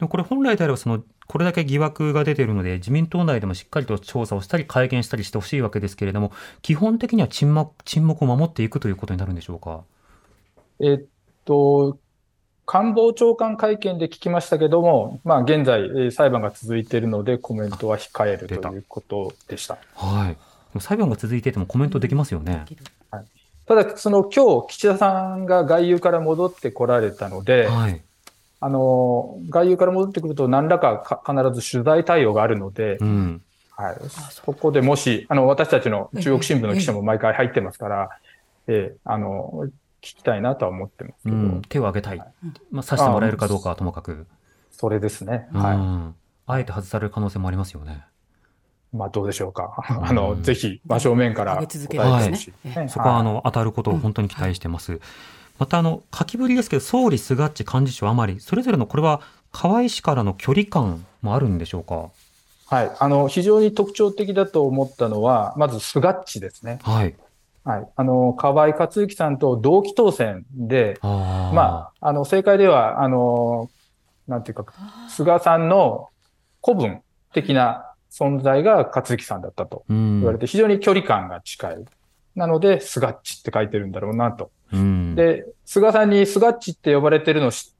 [0.00, 9.82] もこれ本来であればそのこれだけ疑惑が出ているので自民党内でもしっかりと調査をしたり会見したりしてほしいわけですけれども基本的には沈黙沈黙を守っていくということになるんでしょうか？
[10.80, 11.04] えっ
[11.44, 11.98] と
[12.66, 19.76] 官房長官会見で聞きましたけども、まあ、現在、裁判が続いているので、コメントは控えるということでした。
[19.96, 20.36] はい。
[20.80, 22.64] 裁判が続いていてもコメントできますよね。
[23.10, 23.24] はい、
[23.70, 28.02] ただ、その今日、岸田さんが外遊から戻ってこられたので、はい、
[28.58, 33.42] あの、外遊から戻ってくると何らかか必ず取材対応があるので、うん。
[33.70, 33.96] はい。
[34.08, 38.10] そこでもし、あの、私たちの中国新聞の記者も毎回入ってますから、
[38.66, 39.68] ええ、あの、
[40.02, 42.18] 聞きたいなとは思ってますけど、うん、手を挙げたい。
[42.72, 44.26] まあ、さしてもらえるかどうかはともかく。
[44.72, 45.46] それですね。
[45.54, 46.14] うはん。
[46.48, 48.02] あえて外される可能性もありますよね。
[48.92, 48.96] い。
[48.96, 49.74] まあ、どうでしょうか。
[50.00, 51.78] んあの、ぜひ、真正面から答えて
[52.30, 52.68] ほしねい。
[52.78, 55.00] ねそこは、あはいの、当たることを本当に期待してます。
[55.58, 59.20] また、あの、書きぶりですけど、総理、菅っち、幹事長、甘利、それぞれの、これは、
[59.52, 62.10] 河合氏からの距離感もあるんでしょうか？
[62.74, 62.90] はい。
[62.98, 66.78] あの、非常に特徴的だと思ったのは、まず、菅っちですね。
[66.82, 67.14] はい。
[67.64, 67.88] はい。
[67.94, 71.54] あの、河合克行さんと同期当選で、ああ。
[71.54, 73.68] まあ、あの、政界では、あの、
[74.28, 74.72] なんていうか、
[75.08, 76.08] 菅さんの
[76.64, 77.02] 古文
[77.34, 81.84] 的な存在が克行さんだったとうん、言われて、非常に距離感が近い。
[82.34, 84.50] なので、菅っちって書いてるんだろうなと。
[84.72, 87.74] うん、で、菅さんに菅っちって呼ばれてるのし、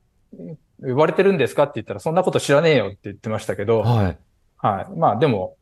[0.82, 1.64] 呼ばれてるんですか？
[1.64, 4.18] って言ったら、そんなこと知らねえよって言ってましたけど、はい。
[4.56, 4.98] はい。
[4.98, 5.56] まあでも、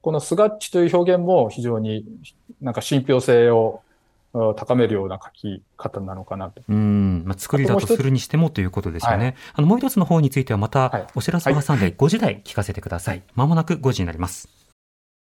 [0.00, 2.04] このスガッチという表現も非常に
[2.60, 3.87] なんか信憑性をうん
[4.32, 6.62] 高めるような書き方なのかなと。
[6.68, 7.24] うん。
[7.26, 9.24] まあ、作りだとするにしてもということですよね。
[9.24, 13.22] はいあの、もう一つの方についてはまはいたお知らせを挟んで5時台聞かせてください。
[13.34, 14.48] まもなく5時になります。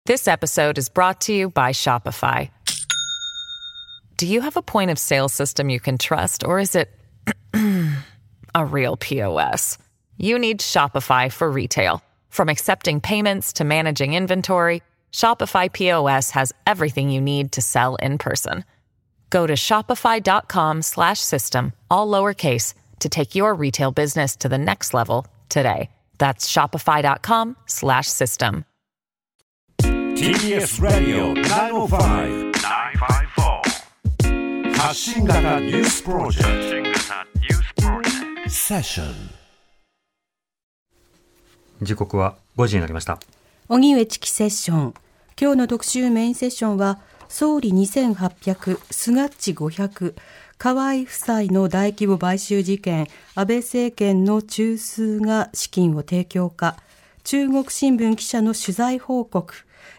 [0.08, 2.50] This episode is brought to you by Shopify.
[4.18, 6.90] Do you have a point of sale system you can trust, or is it
[8.56, 9.78] a real POS?
[10.18, 12.02] You need Shopify for retail.
[12.30, 18.18] From accepting payments to managing inventory, Shopify POS has everything you need to sell in
[18.18, 18.64] person.
[19.31, 24.95] Go to shopify.com slash system, all lowercase, to take your retail business to the next
[24.95, 25.91] level today.
[26.19, 28.65] That's shopify.com slash system.
[29.83, 32.53] TBS ラディオ905-954
[34.77, 37.03] 発信型ニュースプロジェクト
[38.49, 39.15] セッション
[41.81, 43.19] 時刻は5時になりました。
[43.69, 44.95] 荻上チキセッション
[45.41, 50.16] 今日の特集メインセッションは 総理2800菅っち500
[50.58, 56.78] 河合夫妻の大規模買収事件安倍政権の中枢が資金を提供か
[57.24, 59.54] 中国新聞記者の取材報告、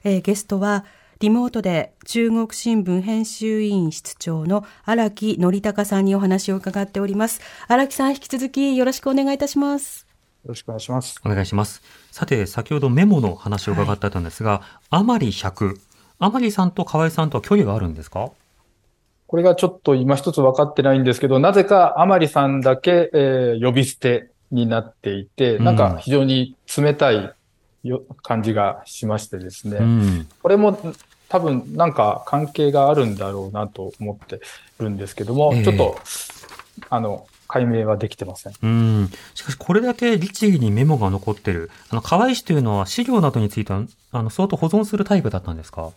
[0.05, 0.85] えーゲストは
[1.21, 10.09] リモートで中国新聞編集委員室長の荒木則隆さんにお話を伺っております荒木さん引き続きよろしくお願いいたします
[10.45, 11.21] よろしくお願いします。
[11.25, 11.83] お願いします。
[12.11, 15.88] さて、先ほどメモの話を伺ってたんですが、甘利100。
[16.19, 18.31] 甘利さんと河合さんとは距離があるんですか？
[19.27, 27.33] これがちょっと今一つ分かってないんですけど、なぜか甘利さんだけ、えー呼び捨てになっていて、うんなんか非常に冷たい
[27.85, 29.77] よ感じがしましてですね。
[29.77, 30.29] うん。
[30.43, 30.79] これも
[31.29, 34.41] 多分なんか関係があるんだろうなと思って
[34.81, 35.99] るんですけども、ええちょっと、
[36.89, 38.55] あの、解明はできてません。
[38.63, 39.11] うん。
[39.35, 41.71] しかし、これだけ律儀にメモが残ってる。
[41.91, 45.91] あの、河合氏というのは資料などについては、あの、相当保存するタイプだったんですか？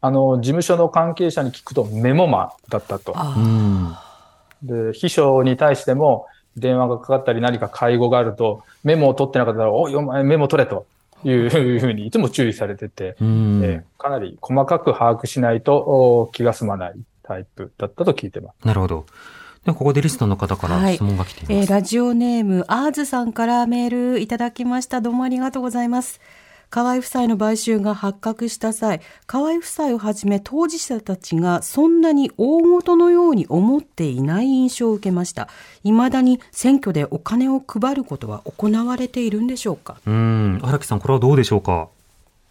[0.00, 3.14] あの、事務所の関係者に聞くとメモマだったと。
[3.36, 3.94] うん。
[4.62, 10.86] で、秘書に対しても電話がかかったり何か会合があると、メモを取ってなかったら、おい、お前メモ取れと
[11.24, 11.48] いう
[11.80, 13.60] ふうにいつも注意されてて、うん。
[13.64, 18.66] えーかなり細かく把握しないとお気が済まないタイプだったと聞いてます。
[18.66, 19.06] なるほど。
[19.64, 21.52] ではここでリスナーの方から質問が来ています。
[21.52, 26.20] えーラジオネームアーズさんからメールいただきましたどうもありがとうございます
[26.70, 35.48] 河合夫妻の買収が発覚した際河合夫妻をはじめ当事者たちがそんなに大事のように思っていない印象を受けました
[35.82, 40.60] 未だに選挙でお金を配ることは行われているんでしょうかうん。
[40.62, 41.88] 荒木さん、これはどうでしょうか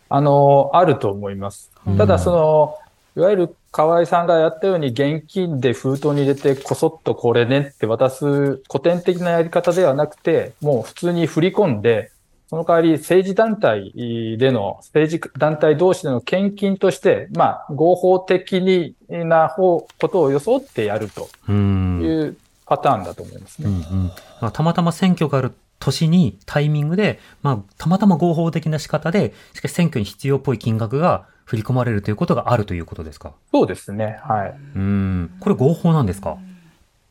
[0.09, 1.97] あの、あると思いますうん。
[1.97, 2.77] ただ、その、
[3.15, 12.11] いわゆる河合さんがやったように現金で封筒に入れてこそっとこれねって渡す古典的なやり方ではなくて、もう普通に振り込んで、
[12.49, 22.01] その代わり政治団体での、政治団体同士での献金として、まあ、合法的にな方ことを装ってやるとうん。
[22.01, 23.67] いうパターンだと思いますね。
[23.67, 33.33] うんうんまあたまたま選挙がある年にタイミングで、まあ、たまたま合法的な仕方で、しかし選挙に必要っぽい金額が振り込まれるということがあるということですか？
[33.51, 34.19] そうですね。
[34.23, 34.55] はい。
[34.75, 35.31] うん。
[35.39, 36.37] これ合法なんですか？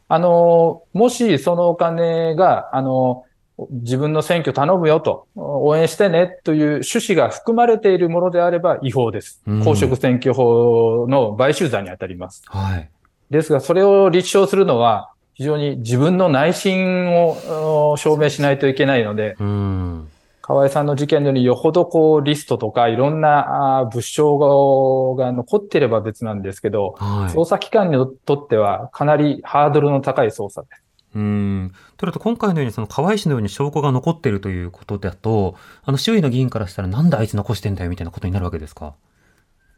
[0.08, 3.25] あの、もしそのお金が、あの、
[3.70, 9.64] 自分の選挙頼むよと、応援してねという趣旨が含まれているものであれば違法ですうん。
[9.64, 12.42] 公職選挙法の買収罪に当たります。
[12.46, 12.90] はい。
[13.30, 20.08] ですが、それを立証するのは、非常に自分の内心をお証明しないといけないので、うん。
[20.40, 27.34] 河合さんの事件のようによほどこうリストとかいろんな物証が残っていれば別なんですけど、はい。
[27.34, 30.85] 捜査機関にとってはかなりハードルの高い捜査です。
[31.16, 31.72] ううん。
[31.96, 38.94] となると、今回のように、その河合氏のように証拠が残っているということだと、あの、周囲の議員からしたら、なんであいつ残してんだよ、みたいなことになるわけですか？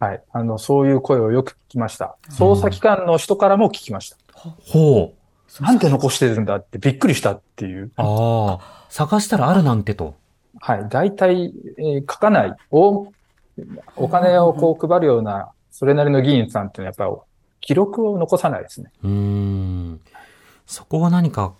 [0.00, 0.22] はい。
[0.32, 2.16] あの、そういう声をよく聞きました。
[2.30, 4.16] 捜査機関の人からも聞きました。
[4.34, 5.14] ほ
[5.60, 5.62] う。
[5.62, 7.90] なんで残してるんだってびっくりしたっていう。
[7.96, 10.14] ああ、探したらあるなんてと。
[10.60, 10.86] はい。
[10.88, 12.56] 大体、えー書かない。
[12.70, 13.12] お、
[13.96, 17.22] お金をこう配るような、それなりの議員さんっていうのはやっぱり
[17.60, 18.92] 記録を残さないですね。
[19.02, 19.77] うーん。
[20.68, 21.54] そこは何か、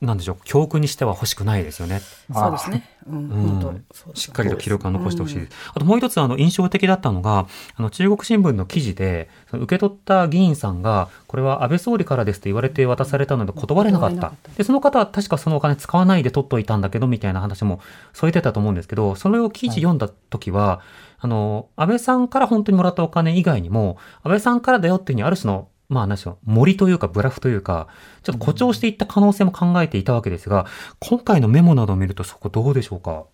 [0.00, 2.00] なんでしょう、教訓にしては欲しくないですよね。
[2.32, 2.88] そうですね。
[3.08, 3.84] うん、うん
[4.14, 5.56] しっかりと記録が残してほしいです。
[5.74, 14.32] あともう一つ、あの、印象的だったのが、あの、中国新聞の記事で、その受け取った議員さんが、これは安倍総理からですと言われて渡されたので断れなかった。
[14.56, 17.80] で、その方は確かそのお金使わないで取っといたんだけど、みたいな話も
[18.12, 20.82] 添えてたと思うんですけど、それを記事読んだ時は、
[21.18, 27.88] あの、安倍さんから本当にもらったお金以外にも、安倍さんからだよっていうふうにある種の、まあ何でしょう、森というかブラフというか、
[28.22, 30.66] ちょっと誇張していった可能性も考えていたわけですが、
[31.00, 33.24] 今回のメモなどを見るとそこどうでしょうか？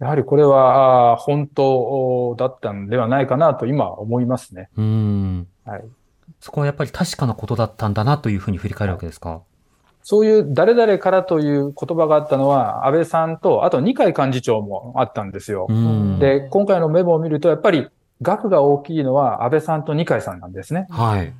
[0.00, 4.68] やはりこれは本当だったんではないかなと今思いますね。
[4.76, 5.46] うーん。
[5.64, 5.84] はい。
[6.40, 9.42] そこはやっぱり確かなことだったんだなというふうに振り返るわけですか？
[10.02, 15.72] そういう誰々からという言葉があったのは安倍さんと、あと二階幹事長もあったんですよう。
[15.72, 16.18] ん。
[16.18, 17.88] で、今回のメモを見ると、やっぱり
[18.20, 20.86] 額が大きいのは安倍さんと二階さんなんですね。
[20.90, 21.32] はい。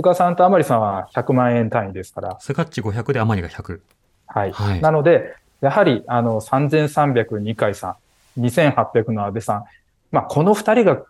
[0.00, 2.36] 菅さんと甘利さんは100万円単位ですから。
[2.38, 3.80] スガッチ500で余りが100。
[4.28, 4.52] はい。
[4.52, 7.96] はいなので、やはり、あの、3300二階さ
[8.36, 9.64] ん、2800の安倍さん。
[10.12, 11.02] まあ、この二人が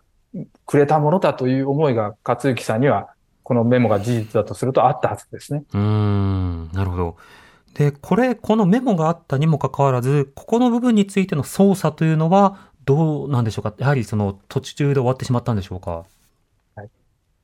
[0.65, 3.09] くれたものだという思いが勝之さんには、
[3.43, 5.63] このメモが事実だとするとあったはずですね。
[5.71, 6.71] うーん。
[6.73, 7.17] なるほど。
[7.75, 13.73] で、これ、このメモがあったにもかかわらず、ここの部分についての捜査というのは、どうなんでしょうか？
[13.77, 16.05] やはりその途中で終わってしまったんでしょうか？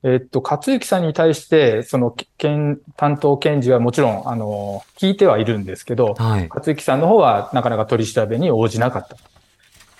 [0.02, 6.48] えっと、勝之さんに対して、その、県、担当検事はもちろん、あの、聞いてはいるんですけど、はい。
[6.48, 9.16] 勝之さんの方はなかなか取り調べに応じなかった。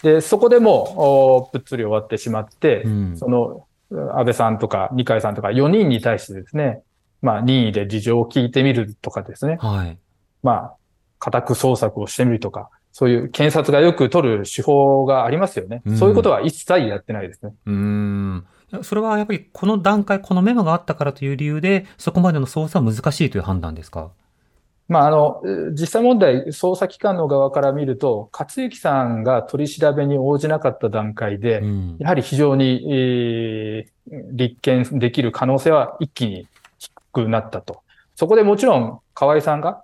[0.02, 6.82] で、そこでもう、おぷっつり終わってしまって、うんその、安倍さんとか二階さんとか4人に対してですね、
[7.22, 9.98] まあ、任意で事情を聞いてみるとかですね、はい。
[10.42, 10.76] まあ、
[11.18, 15.82] 家宅捜索をしてみるとか、そういう検察がよく取る手法がありますよね。
[15.84, 17.52] うんそういうことは一切やってないですね。
[17.66, 18.46] うーん。
[18.82, 24.10] それはやっぱりこの段階、このメモがあったからという理由で、そこまでの捜査は難しいという判断ですか？
[24.88, 31.96] まあ、あの、えー実際問題、捜査機関の側から見ると、勝之さんが取り調べに応じなかった段階で、うん。
[31.98, 33.96] やはり非常に、えー
[34.30, 36.46] 立件できる可能性は一気に
[36.78, 37.82] 低くなったと。
[38.14, 39.82] そこでもちろん、河合さんが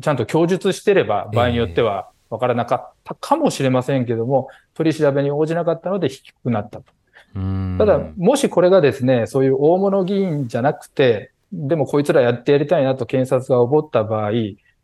[0.00, 6.84] ちゃんと供述してれば、場合によっては分からなかったかもしれませんけども、取り調べに応じなかったので低くなったと。
[7.78, 14.30] ただ、もしこれがですね、そういう大物議員じゃなくて、でもこいつらやってやりたいなと検察が思った場合、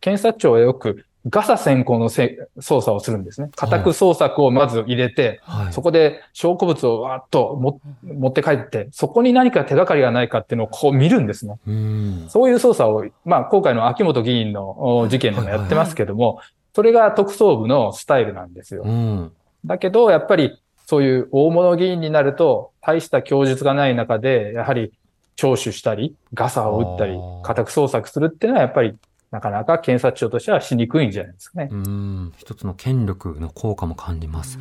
[0.01, 3.51] 検察庁はよくガサ先行のせ捜査をするんですね。
[3.57, 5.73] 家宅捜索をまず入れて、はい。
[5.73, 11.55] そこで証拠物をわーっとも持って帰って、そこに何か手がかりがないかっていうのをこう見るんですね。
[11.67, 12.31] う。
[12.31, 16.41] そういう捜査を、まあ今回の秋元議員のお事件でもやってますけども、
[16.75, 18.83] それが特捜部のスタイルなんですよ。
[18.85, 19.33] うん。
[19.65, 24.93] だけど、やっぱりそういう大物議員になると、大した供述がない中で、やはり
[25.35, 28.97] 聴取したり、ガサを打ったり家宅捜索するっていうのは、やっぱり
[29.33, 31.75] なかなか検察庁としてはしにくいんじゃないですかねう。
[31.75, 32.33] ーん。
[32.39, 34.59] 一つの権力の効果も感じます。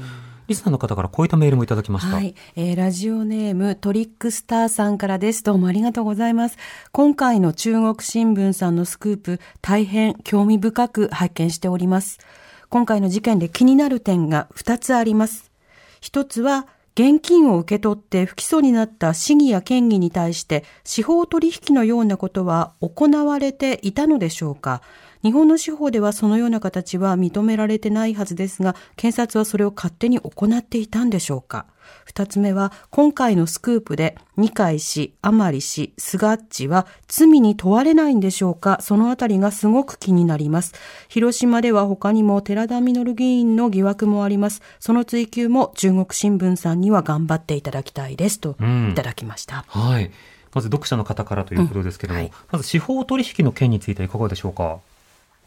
[0.47, 2.15] リスナーの方からこういったメールもいただきました。
[2.15, 5.43] はい、えーラジオネームトリックスターさんからです。
[5.43, 6.57] どうもありがとうございます。
[6.91, 12.19] 今回の中国新聞さんのスクープ、大変興味深く拝見しております。
[12.69, 15.54] 今回の事件で気になる点が2つあります。
[16.05, 24.83] 一つは、現金を受け取って不起訴になった市議や県議に対して司法取引のようなことは行われていたのでしょうか？
[25.23, 31.65] 日本の司法ではそのような形は認められてないはずですが、検察はそれを勝手に行っていたんでしょうか？
[32.05, 38.77] 二つ目は、今回のスクープで二階氏、甘利氏、菅っちは罪に問われないんでしょうか？
[38.81, 40.73] そのあたりがすごく気になります。
[41.09, 44.61] 広島では他にも寺田稔議員の疑惑もあります。
[44.79, 48.39] その追及も中国新聞さんには頑張っていただきたいです。
[48.39, 49.65] とうんいただきました。
[49.67, 50.11] はい。
[50.53, 54.79] まず読者の方からということですけども、うんはいまず司法取引の件についてはいかがでしょうか？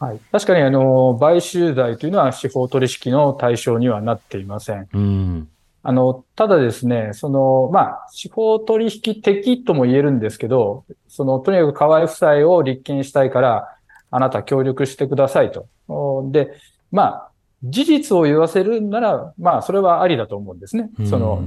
[0.01, 0.21] はい。
[0.31, 4.87] 確かに、あの、買収罪というのは司法取引の対象にはなっていません。
[4.95, 5.49] うん。
[5.89, 13.75] あの、ただですね、その、まあ、司法取引的とも言えるんですけど、その、とにかく河合夫妻を立件したいから、
[14.11, 15.67] あなた協力してくださいと。
[15.89, 16.53] おで、
[16.93, 17.31] まあ、
[17.63, 21.07] 事実を言わせるんなら、まあ、それはありだと思うんですねうん。
[21.07, 21.43] その、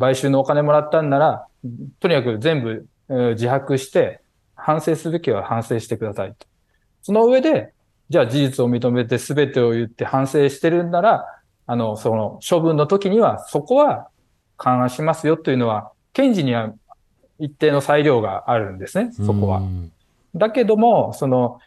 [0.00, 1.46] 買収のお金もらったんなら、
[2.00, 4.22] とにかく全部、えー自白して、
[4.54, 6.46] 反省すべきは反省してくださいと。
[7.02, 7.74] その上で、
[8.08, 11.26] じゃあ事実を認めて全てを言って反省してるんなら、
[11.66, 14.08] あの、その処分の時には、そこは
[14.56, 16.72] 勘案しますよというのは、検事には
[17.38, 19.62] 一定の裁量があるんですね、そこはう。
[19.62, 19.92] ん
[20.34, 21.60] だけども、その、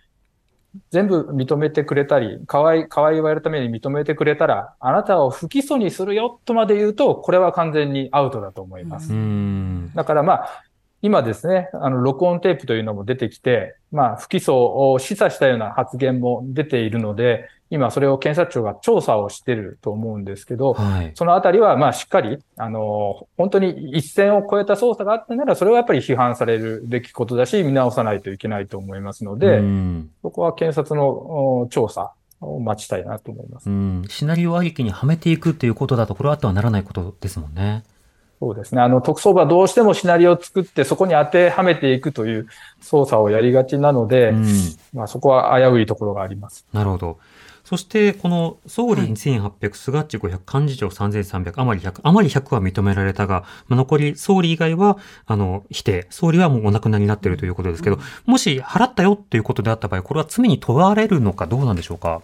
[0.92, 9.14] 全部認めてくれたり、かわい、かわい言われるために認めてくれたら、あなたを不起訴にするよとまで言うと、これは完全にアウトだと思います。
[9.14, 9.92] うん。
[9.96, 10.64] だからまあ、
[11.02, 21.12] 今ですね、あの、録音テープというのも出てきて、まあ、不起訴を示唆したような発言も出ているので、今それを検察庁が調査をしていると思うんですけど、はい。
[21.16, 33.70] そのあたりは、まあ、しっかり、あの、本当に一線を越えた捜査があったなら、それはやっぱり批判されるべきことだし、見直さないといけないと思いますので、うんそこは検察のお調査を待ちたいなと思います。
[33.70, 34.04] うん。
[34.10, 37.84] シナリオありきにはめていくっていうことだと、これはあってはならないことですもんね。
[38.40, 38.82] そうですね。
[38.82, 42.48] あの、特捜部はどうしてもシナリオを作って、そこに当てはめていくという
[42.82, 44.46] 捜査をやりがちなので、うん。
[44.94, 46.66] まあ、そこは危ういところがあります。
[46.74, 47.18] なるほど。
[47.66, 56.06] そして、この総理2800、菅っち500、幹事長3300、余り100、余り100は認められたが、まあ残り総理以外は、あの、否定。
[56.12, 57.98] 総理はもうお亡くなりになっているということですけど、
[58.28, 62.22] もし払ったよっていうことであった場合、これは罪に問われるのかどうなんでしょうか？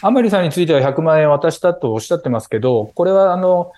[0.00, 3.72] 甘利さんについては100万円渡したとおっしゃってますけど、これはあの、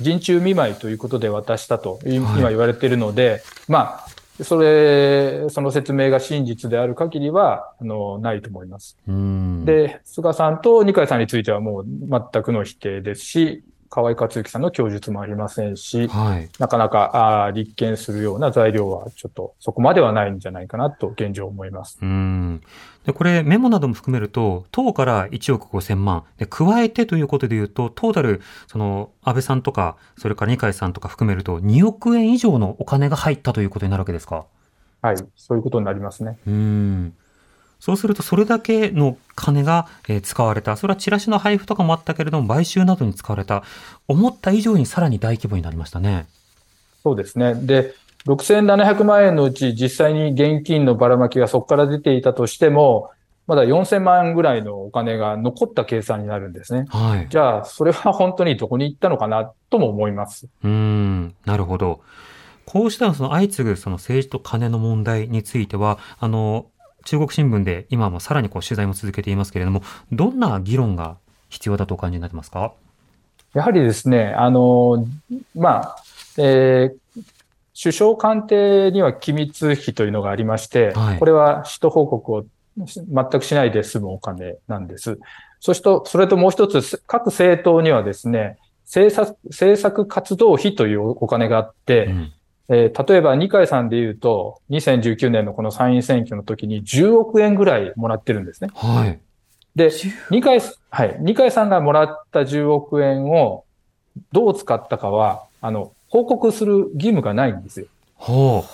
[0.00, 2.38] 人中見舞いということで渡したといはい。
[2.38, 4.06] 今言われているので、まあ、
[4.42, 8.96] それ、その説明が真実である限りは、あの、ないと思います。
[9.06, 13.64] うん。、で、菅さんと二階さんについてはもう全くの否定ですし、
[13.94, 16.48] 河井克行さんの供述もありませんし、はい。
[16.58, 21.98] なかなかあー立件するような材料はちょっとそこまではないんじゃないかなと現状思います。
[22.00, 22.62] うん。
[23.04, 26.24] で、これ、メモなども含めると、党から1億5千万。
[26.38, 34.46] で、加えてということで言うと、トータル、その、安倍さんとか、それから二階さんとか含めると、2億円以上のお金が入ったということになるわけですか？
[35.02, 35.16] はい。
[35.36, 36.38] そういうことになりますね。
[36.46, 37.14] うん。
[37.82, 40.76] そうすると、それだけの金が、えー使われた。
[40.76, 43.64] それはチラシの配布とかもあったけれども、買収などに使われた。
[44.06, 46.28] 思った以上にさらに大規模になりましたね。
[47.02, 47.56] そうですね。
[47.56, 47.92] で、
[48.28, 53.10] 6700万円のうち実際に現金のばらまきがそこから出ていたとしても、
[53.48, 56.84] まだ4000万円ぐらいのお金が残った計算になるんですね。
[56.88, 57.26] はい。
[57.30, 60.46] じゃあ、それは本当にどこに行ったのかなとも思います。
[60.62, 62.00] うーん、なるほど。
[62.64, 66.66] こうしたその相次ぐその政治と金の問題については、あの、
[67.04, 71.16] 中国新聞で今もさらにこう取材も続けていますけれども、どんな議論が
[71.48, 72.72] 必要だとお感じになってますか？
[73.54, 75.06] やはりですね、あの、
[75.54, 75.96] まあ、
[76.38, 77.22] えー
[77.74, 82.44] 首相官邸には機密費というのがありまして、はいこれは使途報告を
[82.76, 85.18] 全くしないで済むお金なんです。
[85.58, 92.32] そして、それともう一つ、各政党にはですね、政策、政策活動費というお金があって、うん。
[92.68, 98.70] えー例えば二階さんで言うと、2019年のこの参院選挙の時に10億円ぐらいもらってるんですね。
[98.74, 99.18] はい。
[99.74, 99.90] で、
[100.30, 100.60] 二階、
[100.90, 101.16] はい。
[101.20, 103.64] 二階さんがもらった10億円を
[104.32, 107.86] どう使ったかは、あの、報告する義務がないんですよ。
[108.16, 108.64] ほ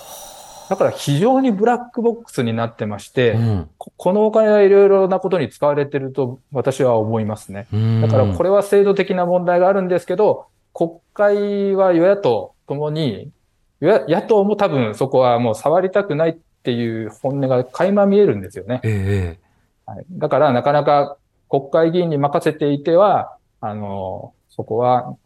[0.69, 3.39] だから非常にブラックボックスになってまして、う。
[3.39, 3.71] うん。
[3.79, 7.67] ここのお金はいろいろなことに使われてると私は思いますね。
[7.73, 13.38] うんだからこれは制度的な問題があるんですけど、国会は与野党ともに、与
[13.81, 18.81] 野野党も多分そこはもう触りたくないっていう本音が垣間見えるんですよね。
[18.85, 19.49] ええ
[19.87, 21.17] はい、だからなかなか
[21.49, 25.17] 国会議員に任せていては、あの、そこは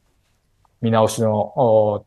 [0.80, 2.04] 見直しのお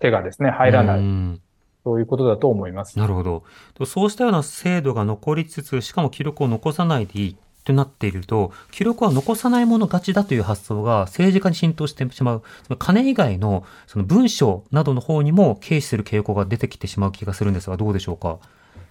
[0.00, 1.40] 手がですね、入らない、うん
[1.84, 2.96] そういうことだと思います。
[2.96, 3.42] なるほど。
[3.86, 12.42] そうしたような制度が残りつつ、しかも記録を残さないでいいとなっていると、記録は残さないもの勝ちだという発想が政治家に浸透してしまう。
[12.64, 18.38] その金以外のその文章などの方にも軽視する傾向が出てきてしまう気がするんですが、どうでしょうか？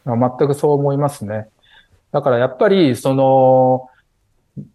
[0.06, 1.48] 全くそう思いますね。
[2.12, 3.88] だからやっぱり、その、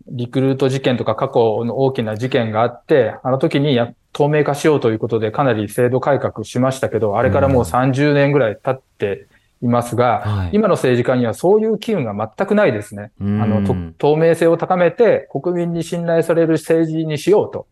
[0.08, 9.26] リクルート事件とか過去の大きな事件があって、あの時にや透明化しようということでかなり制度改革しましたけど、あれからもう30年ぐらい経って
[9.62, 13.10] いますが、はい今の政治家にはそういう機運が全くないですね。
[13.20, 17.66] うんあの、と透明性を高めて国民に信頼される政治にしようと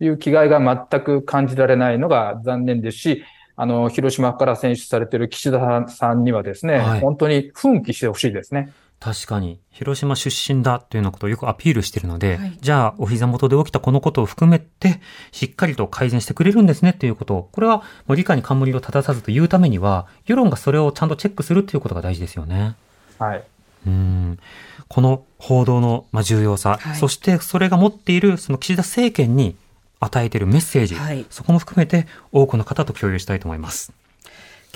[0.00, 0.60] いう気概が
[0.90, 3.24] 全く感じられないのが残念ですし、
[3.56, 8.72] あの、広島から選出されている岸田さんにはですね、はい本当に奮起してほしいですね。
[9.00, 15.00] 確かに、広島出身だというようなことをよくアピールしているので、はいじゃあ、お膝元で起きたこのことを含めて、
[15.32, 22.76] しっかりと改善してくれるんですねっていうことを、これはもう理解に冠を立たさずというためには、世論がそれをちゃんとチェックするっていうことが大事ですよね。
[23.18, 23.44] はい。
[23.86, 24.38] うん
[24.88, 29.56] この報道のまあ重要さ、はいそしてそれが持っているその岸田政権に
[30.00, 33.92] 与えているメッセージ、はいそこも含めて多くの方と共有したいと思います。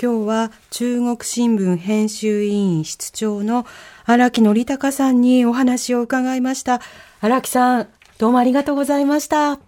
[0.00, 3.64] 今日は中国新聞編集委員室長の
[4.04, 6.80] 荒木則隆さんにお話を伺いました。
[7.20, 7.88] 荒木さん、
[8.18, 9.52] どうもありがとうございました。
[9.52, 9.58] あ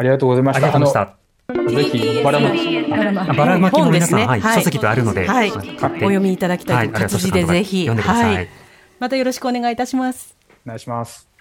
[0.00, 0.66] りがとうございまありした。
[0.66, 1.24] がとうございました。
[1.46, 3.30] あのぜひ、ばらまき。
[3.30, 5.50] あばらまきも皆さん、ねはい、書籍とあるので、はい。
[5.50, 8.34] 買ってお読みいただきたいと、はい活字でぜひ、読んでください。
[8.34, 8.48] はい。
[8.98, 10.34] またよろしくお願いいたします。
[10.64, 11.33] お願いします。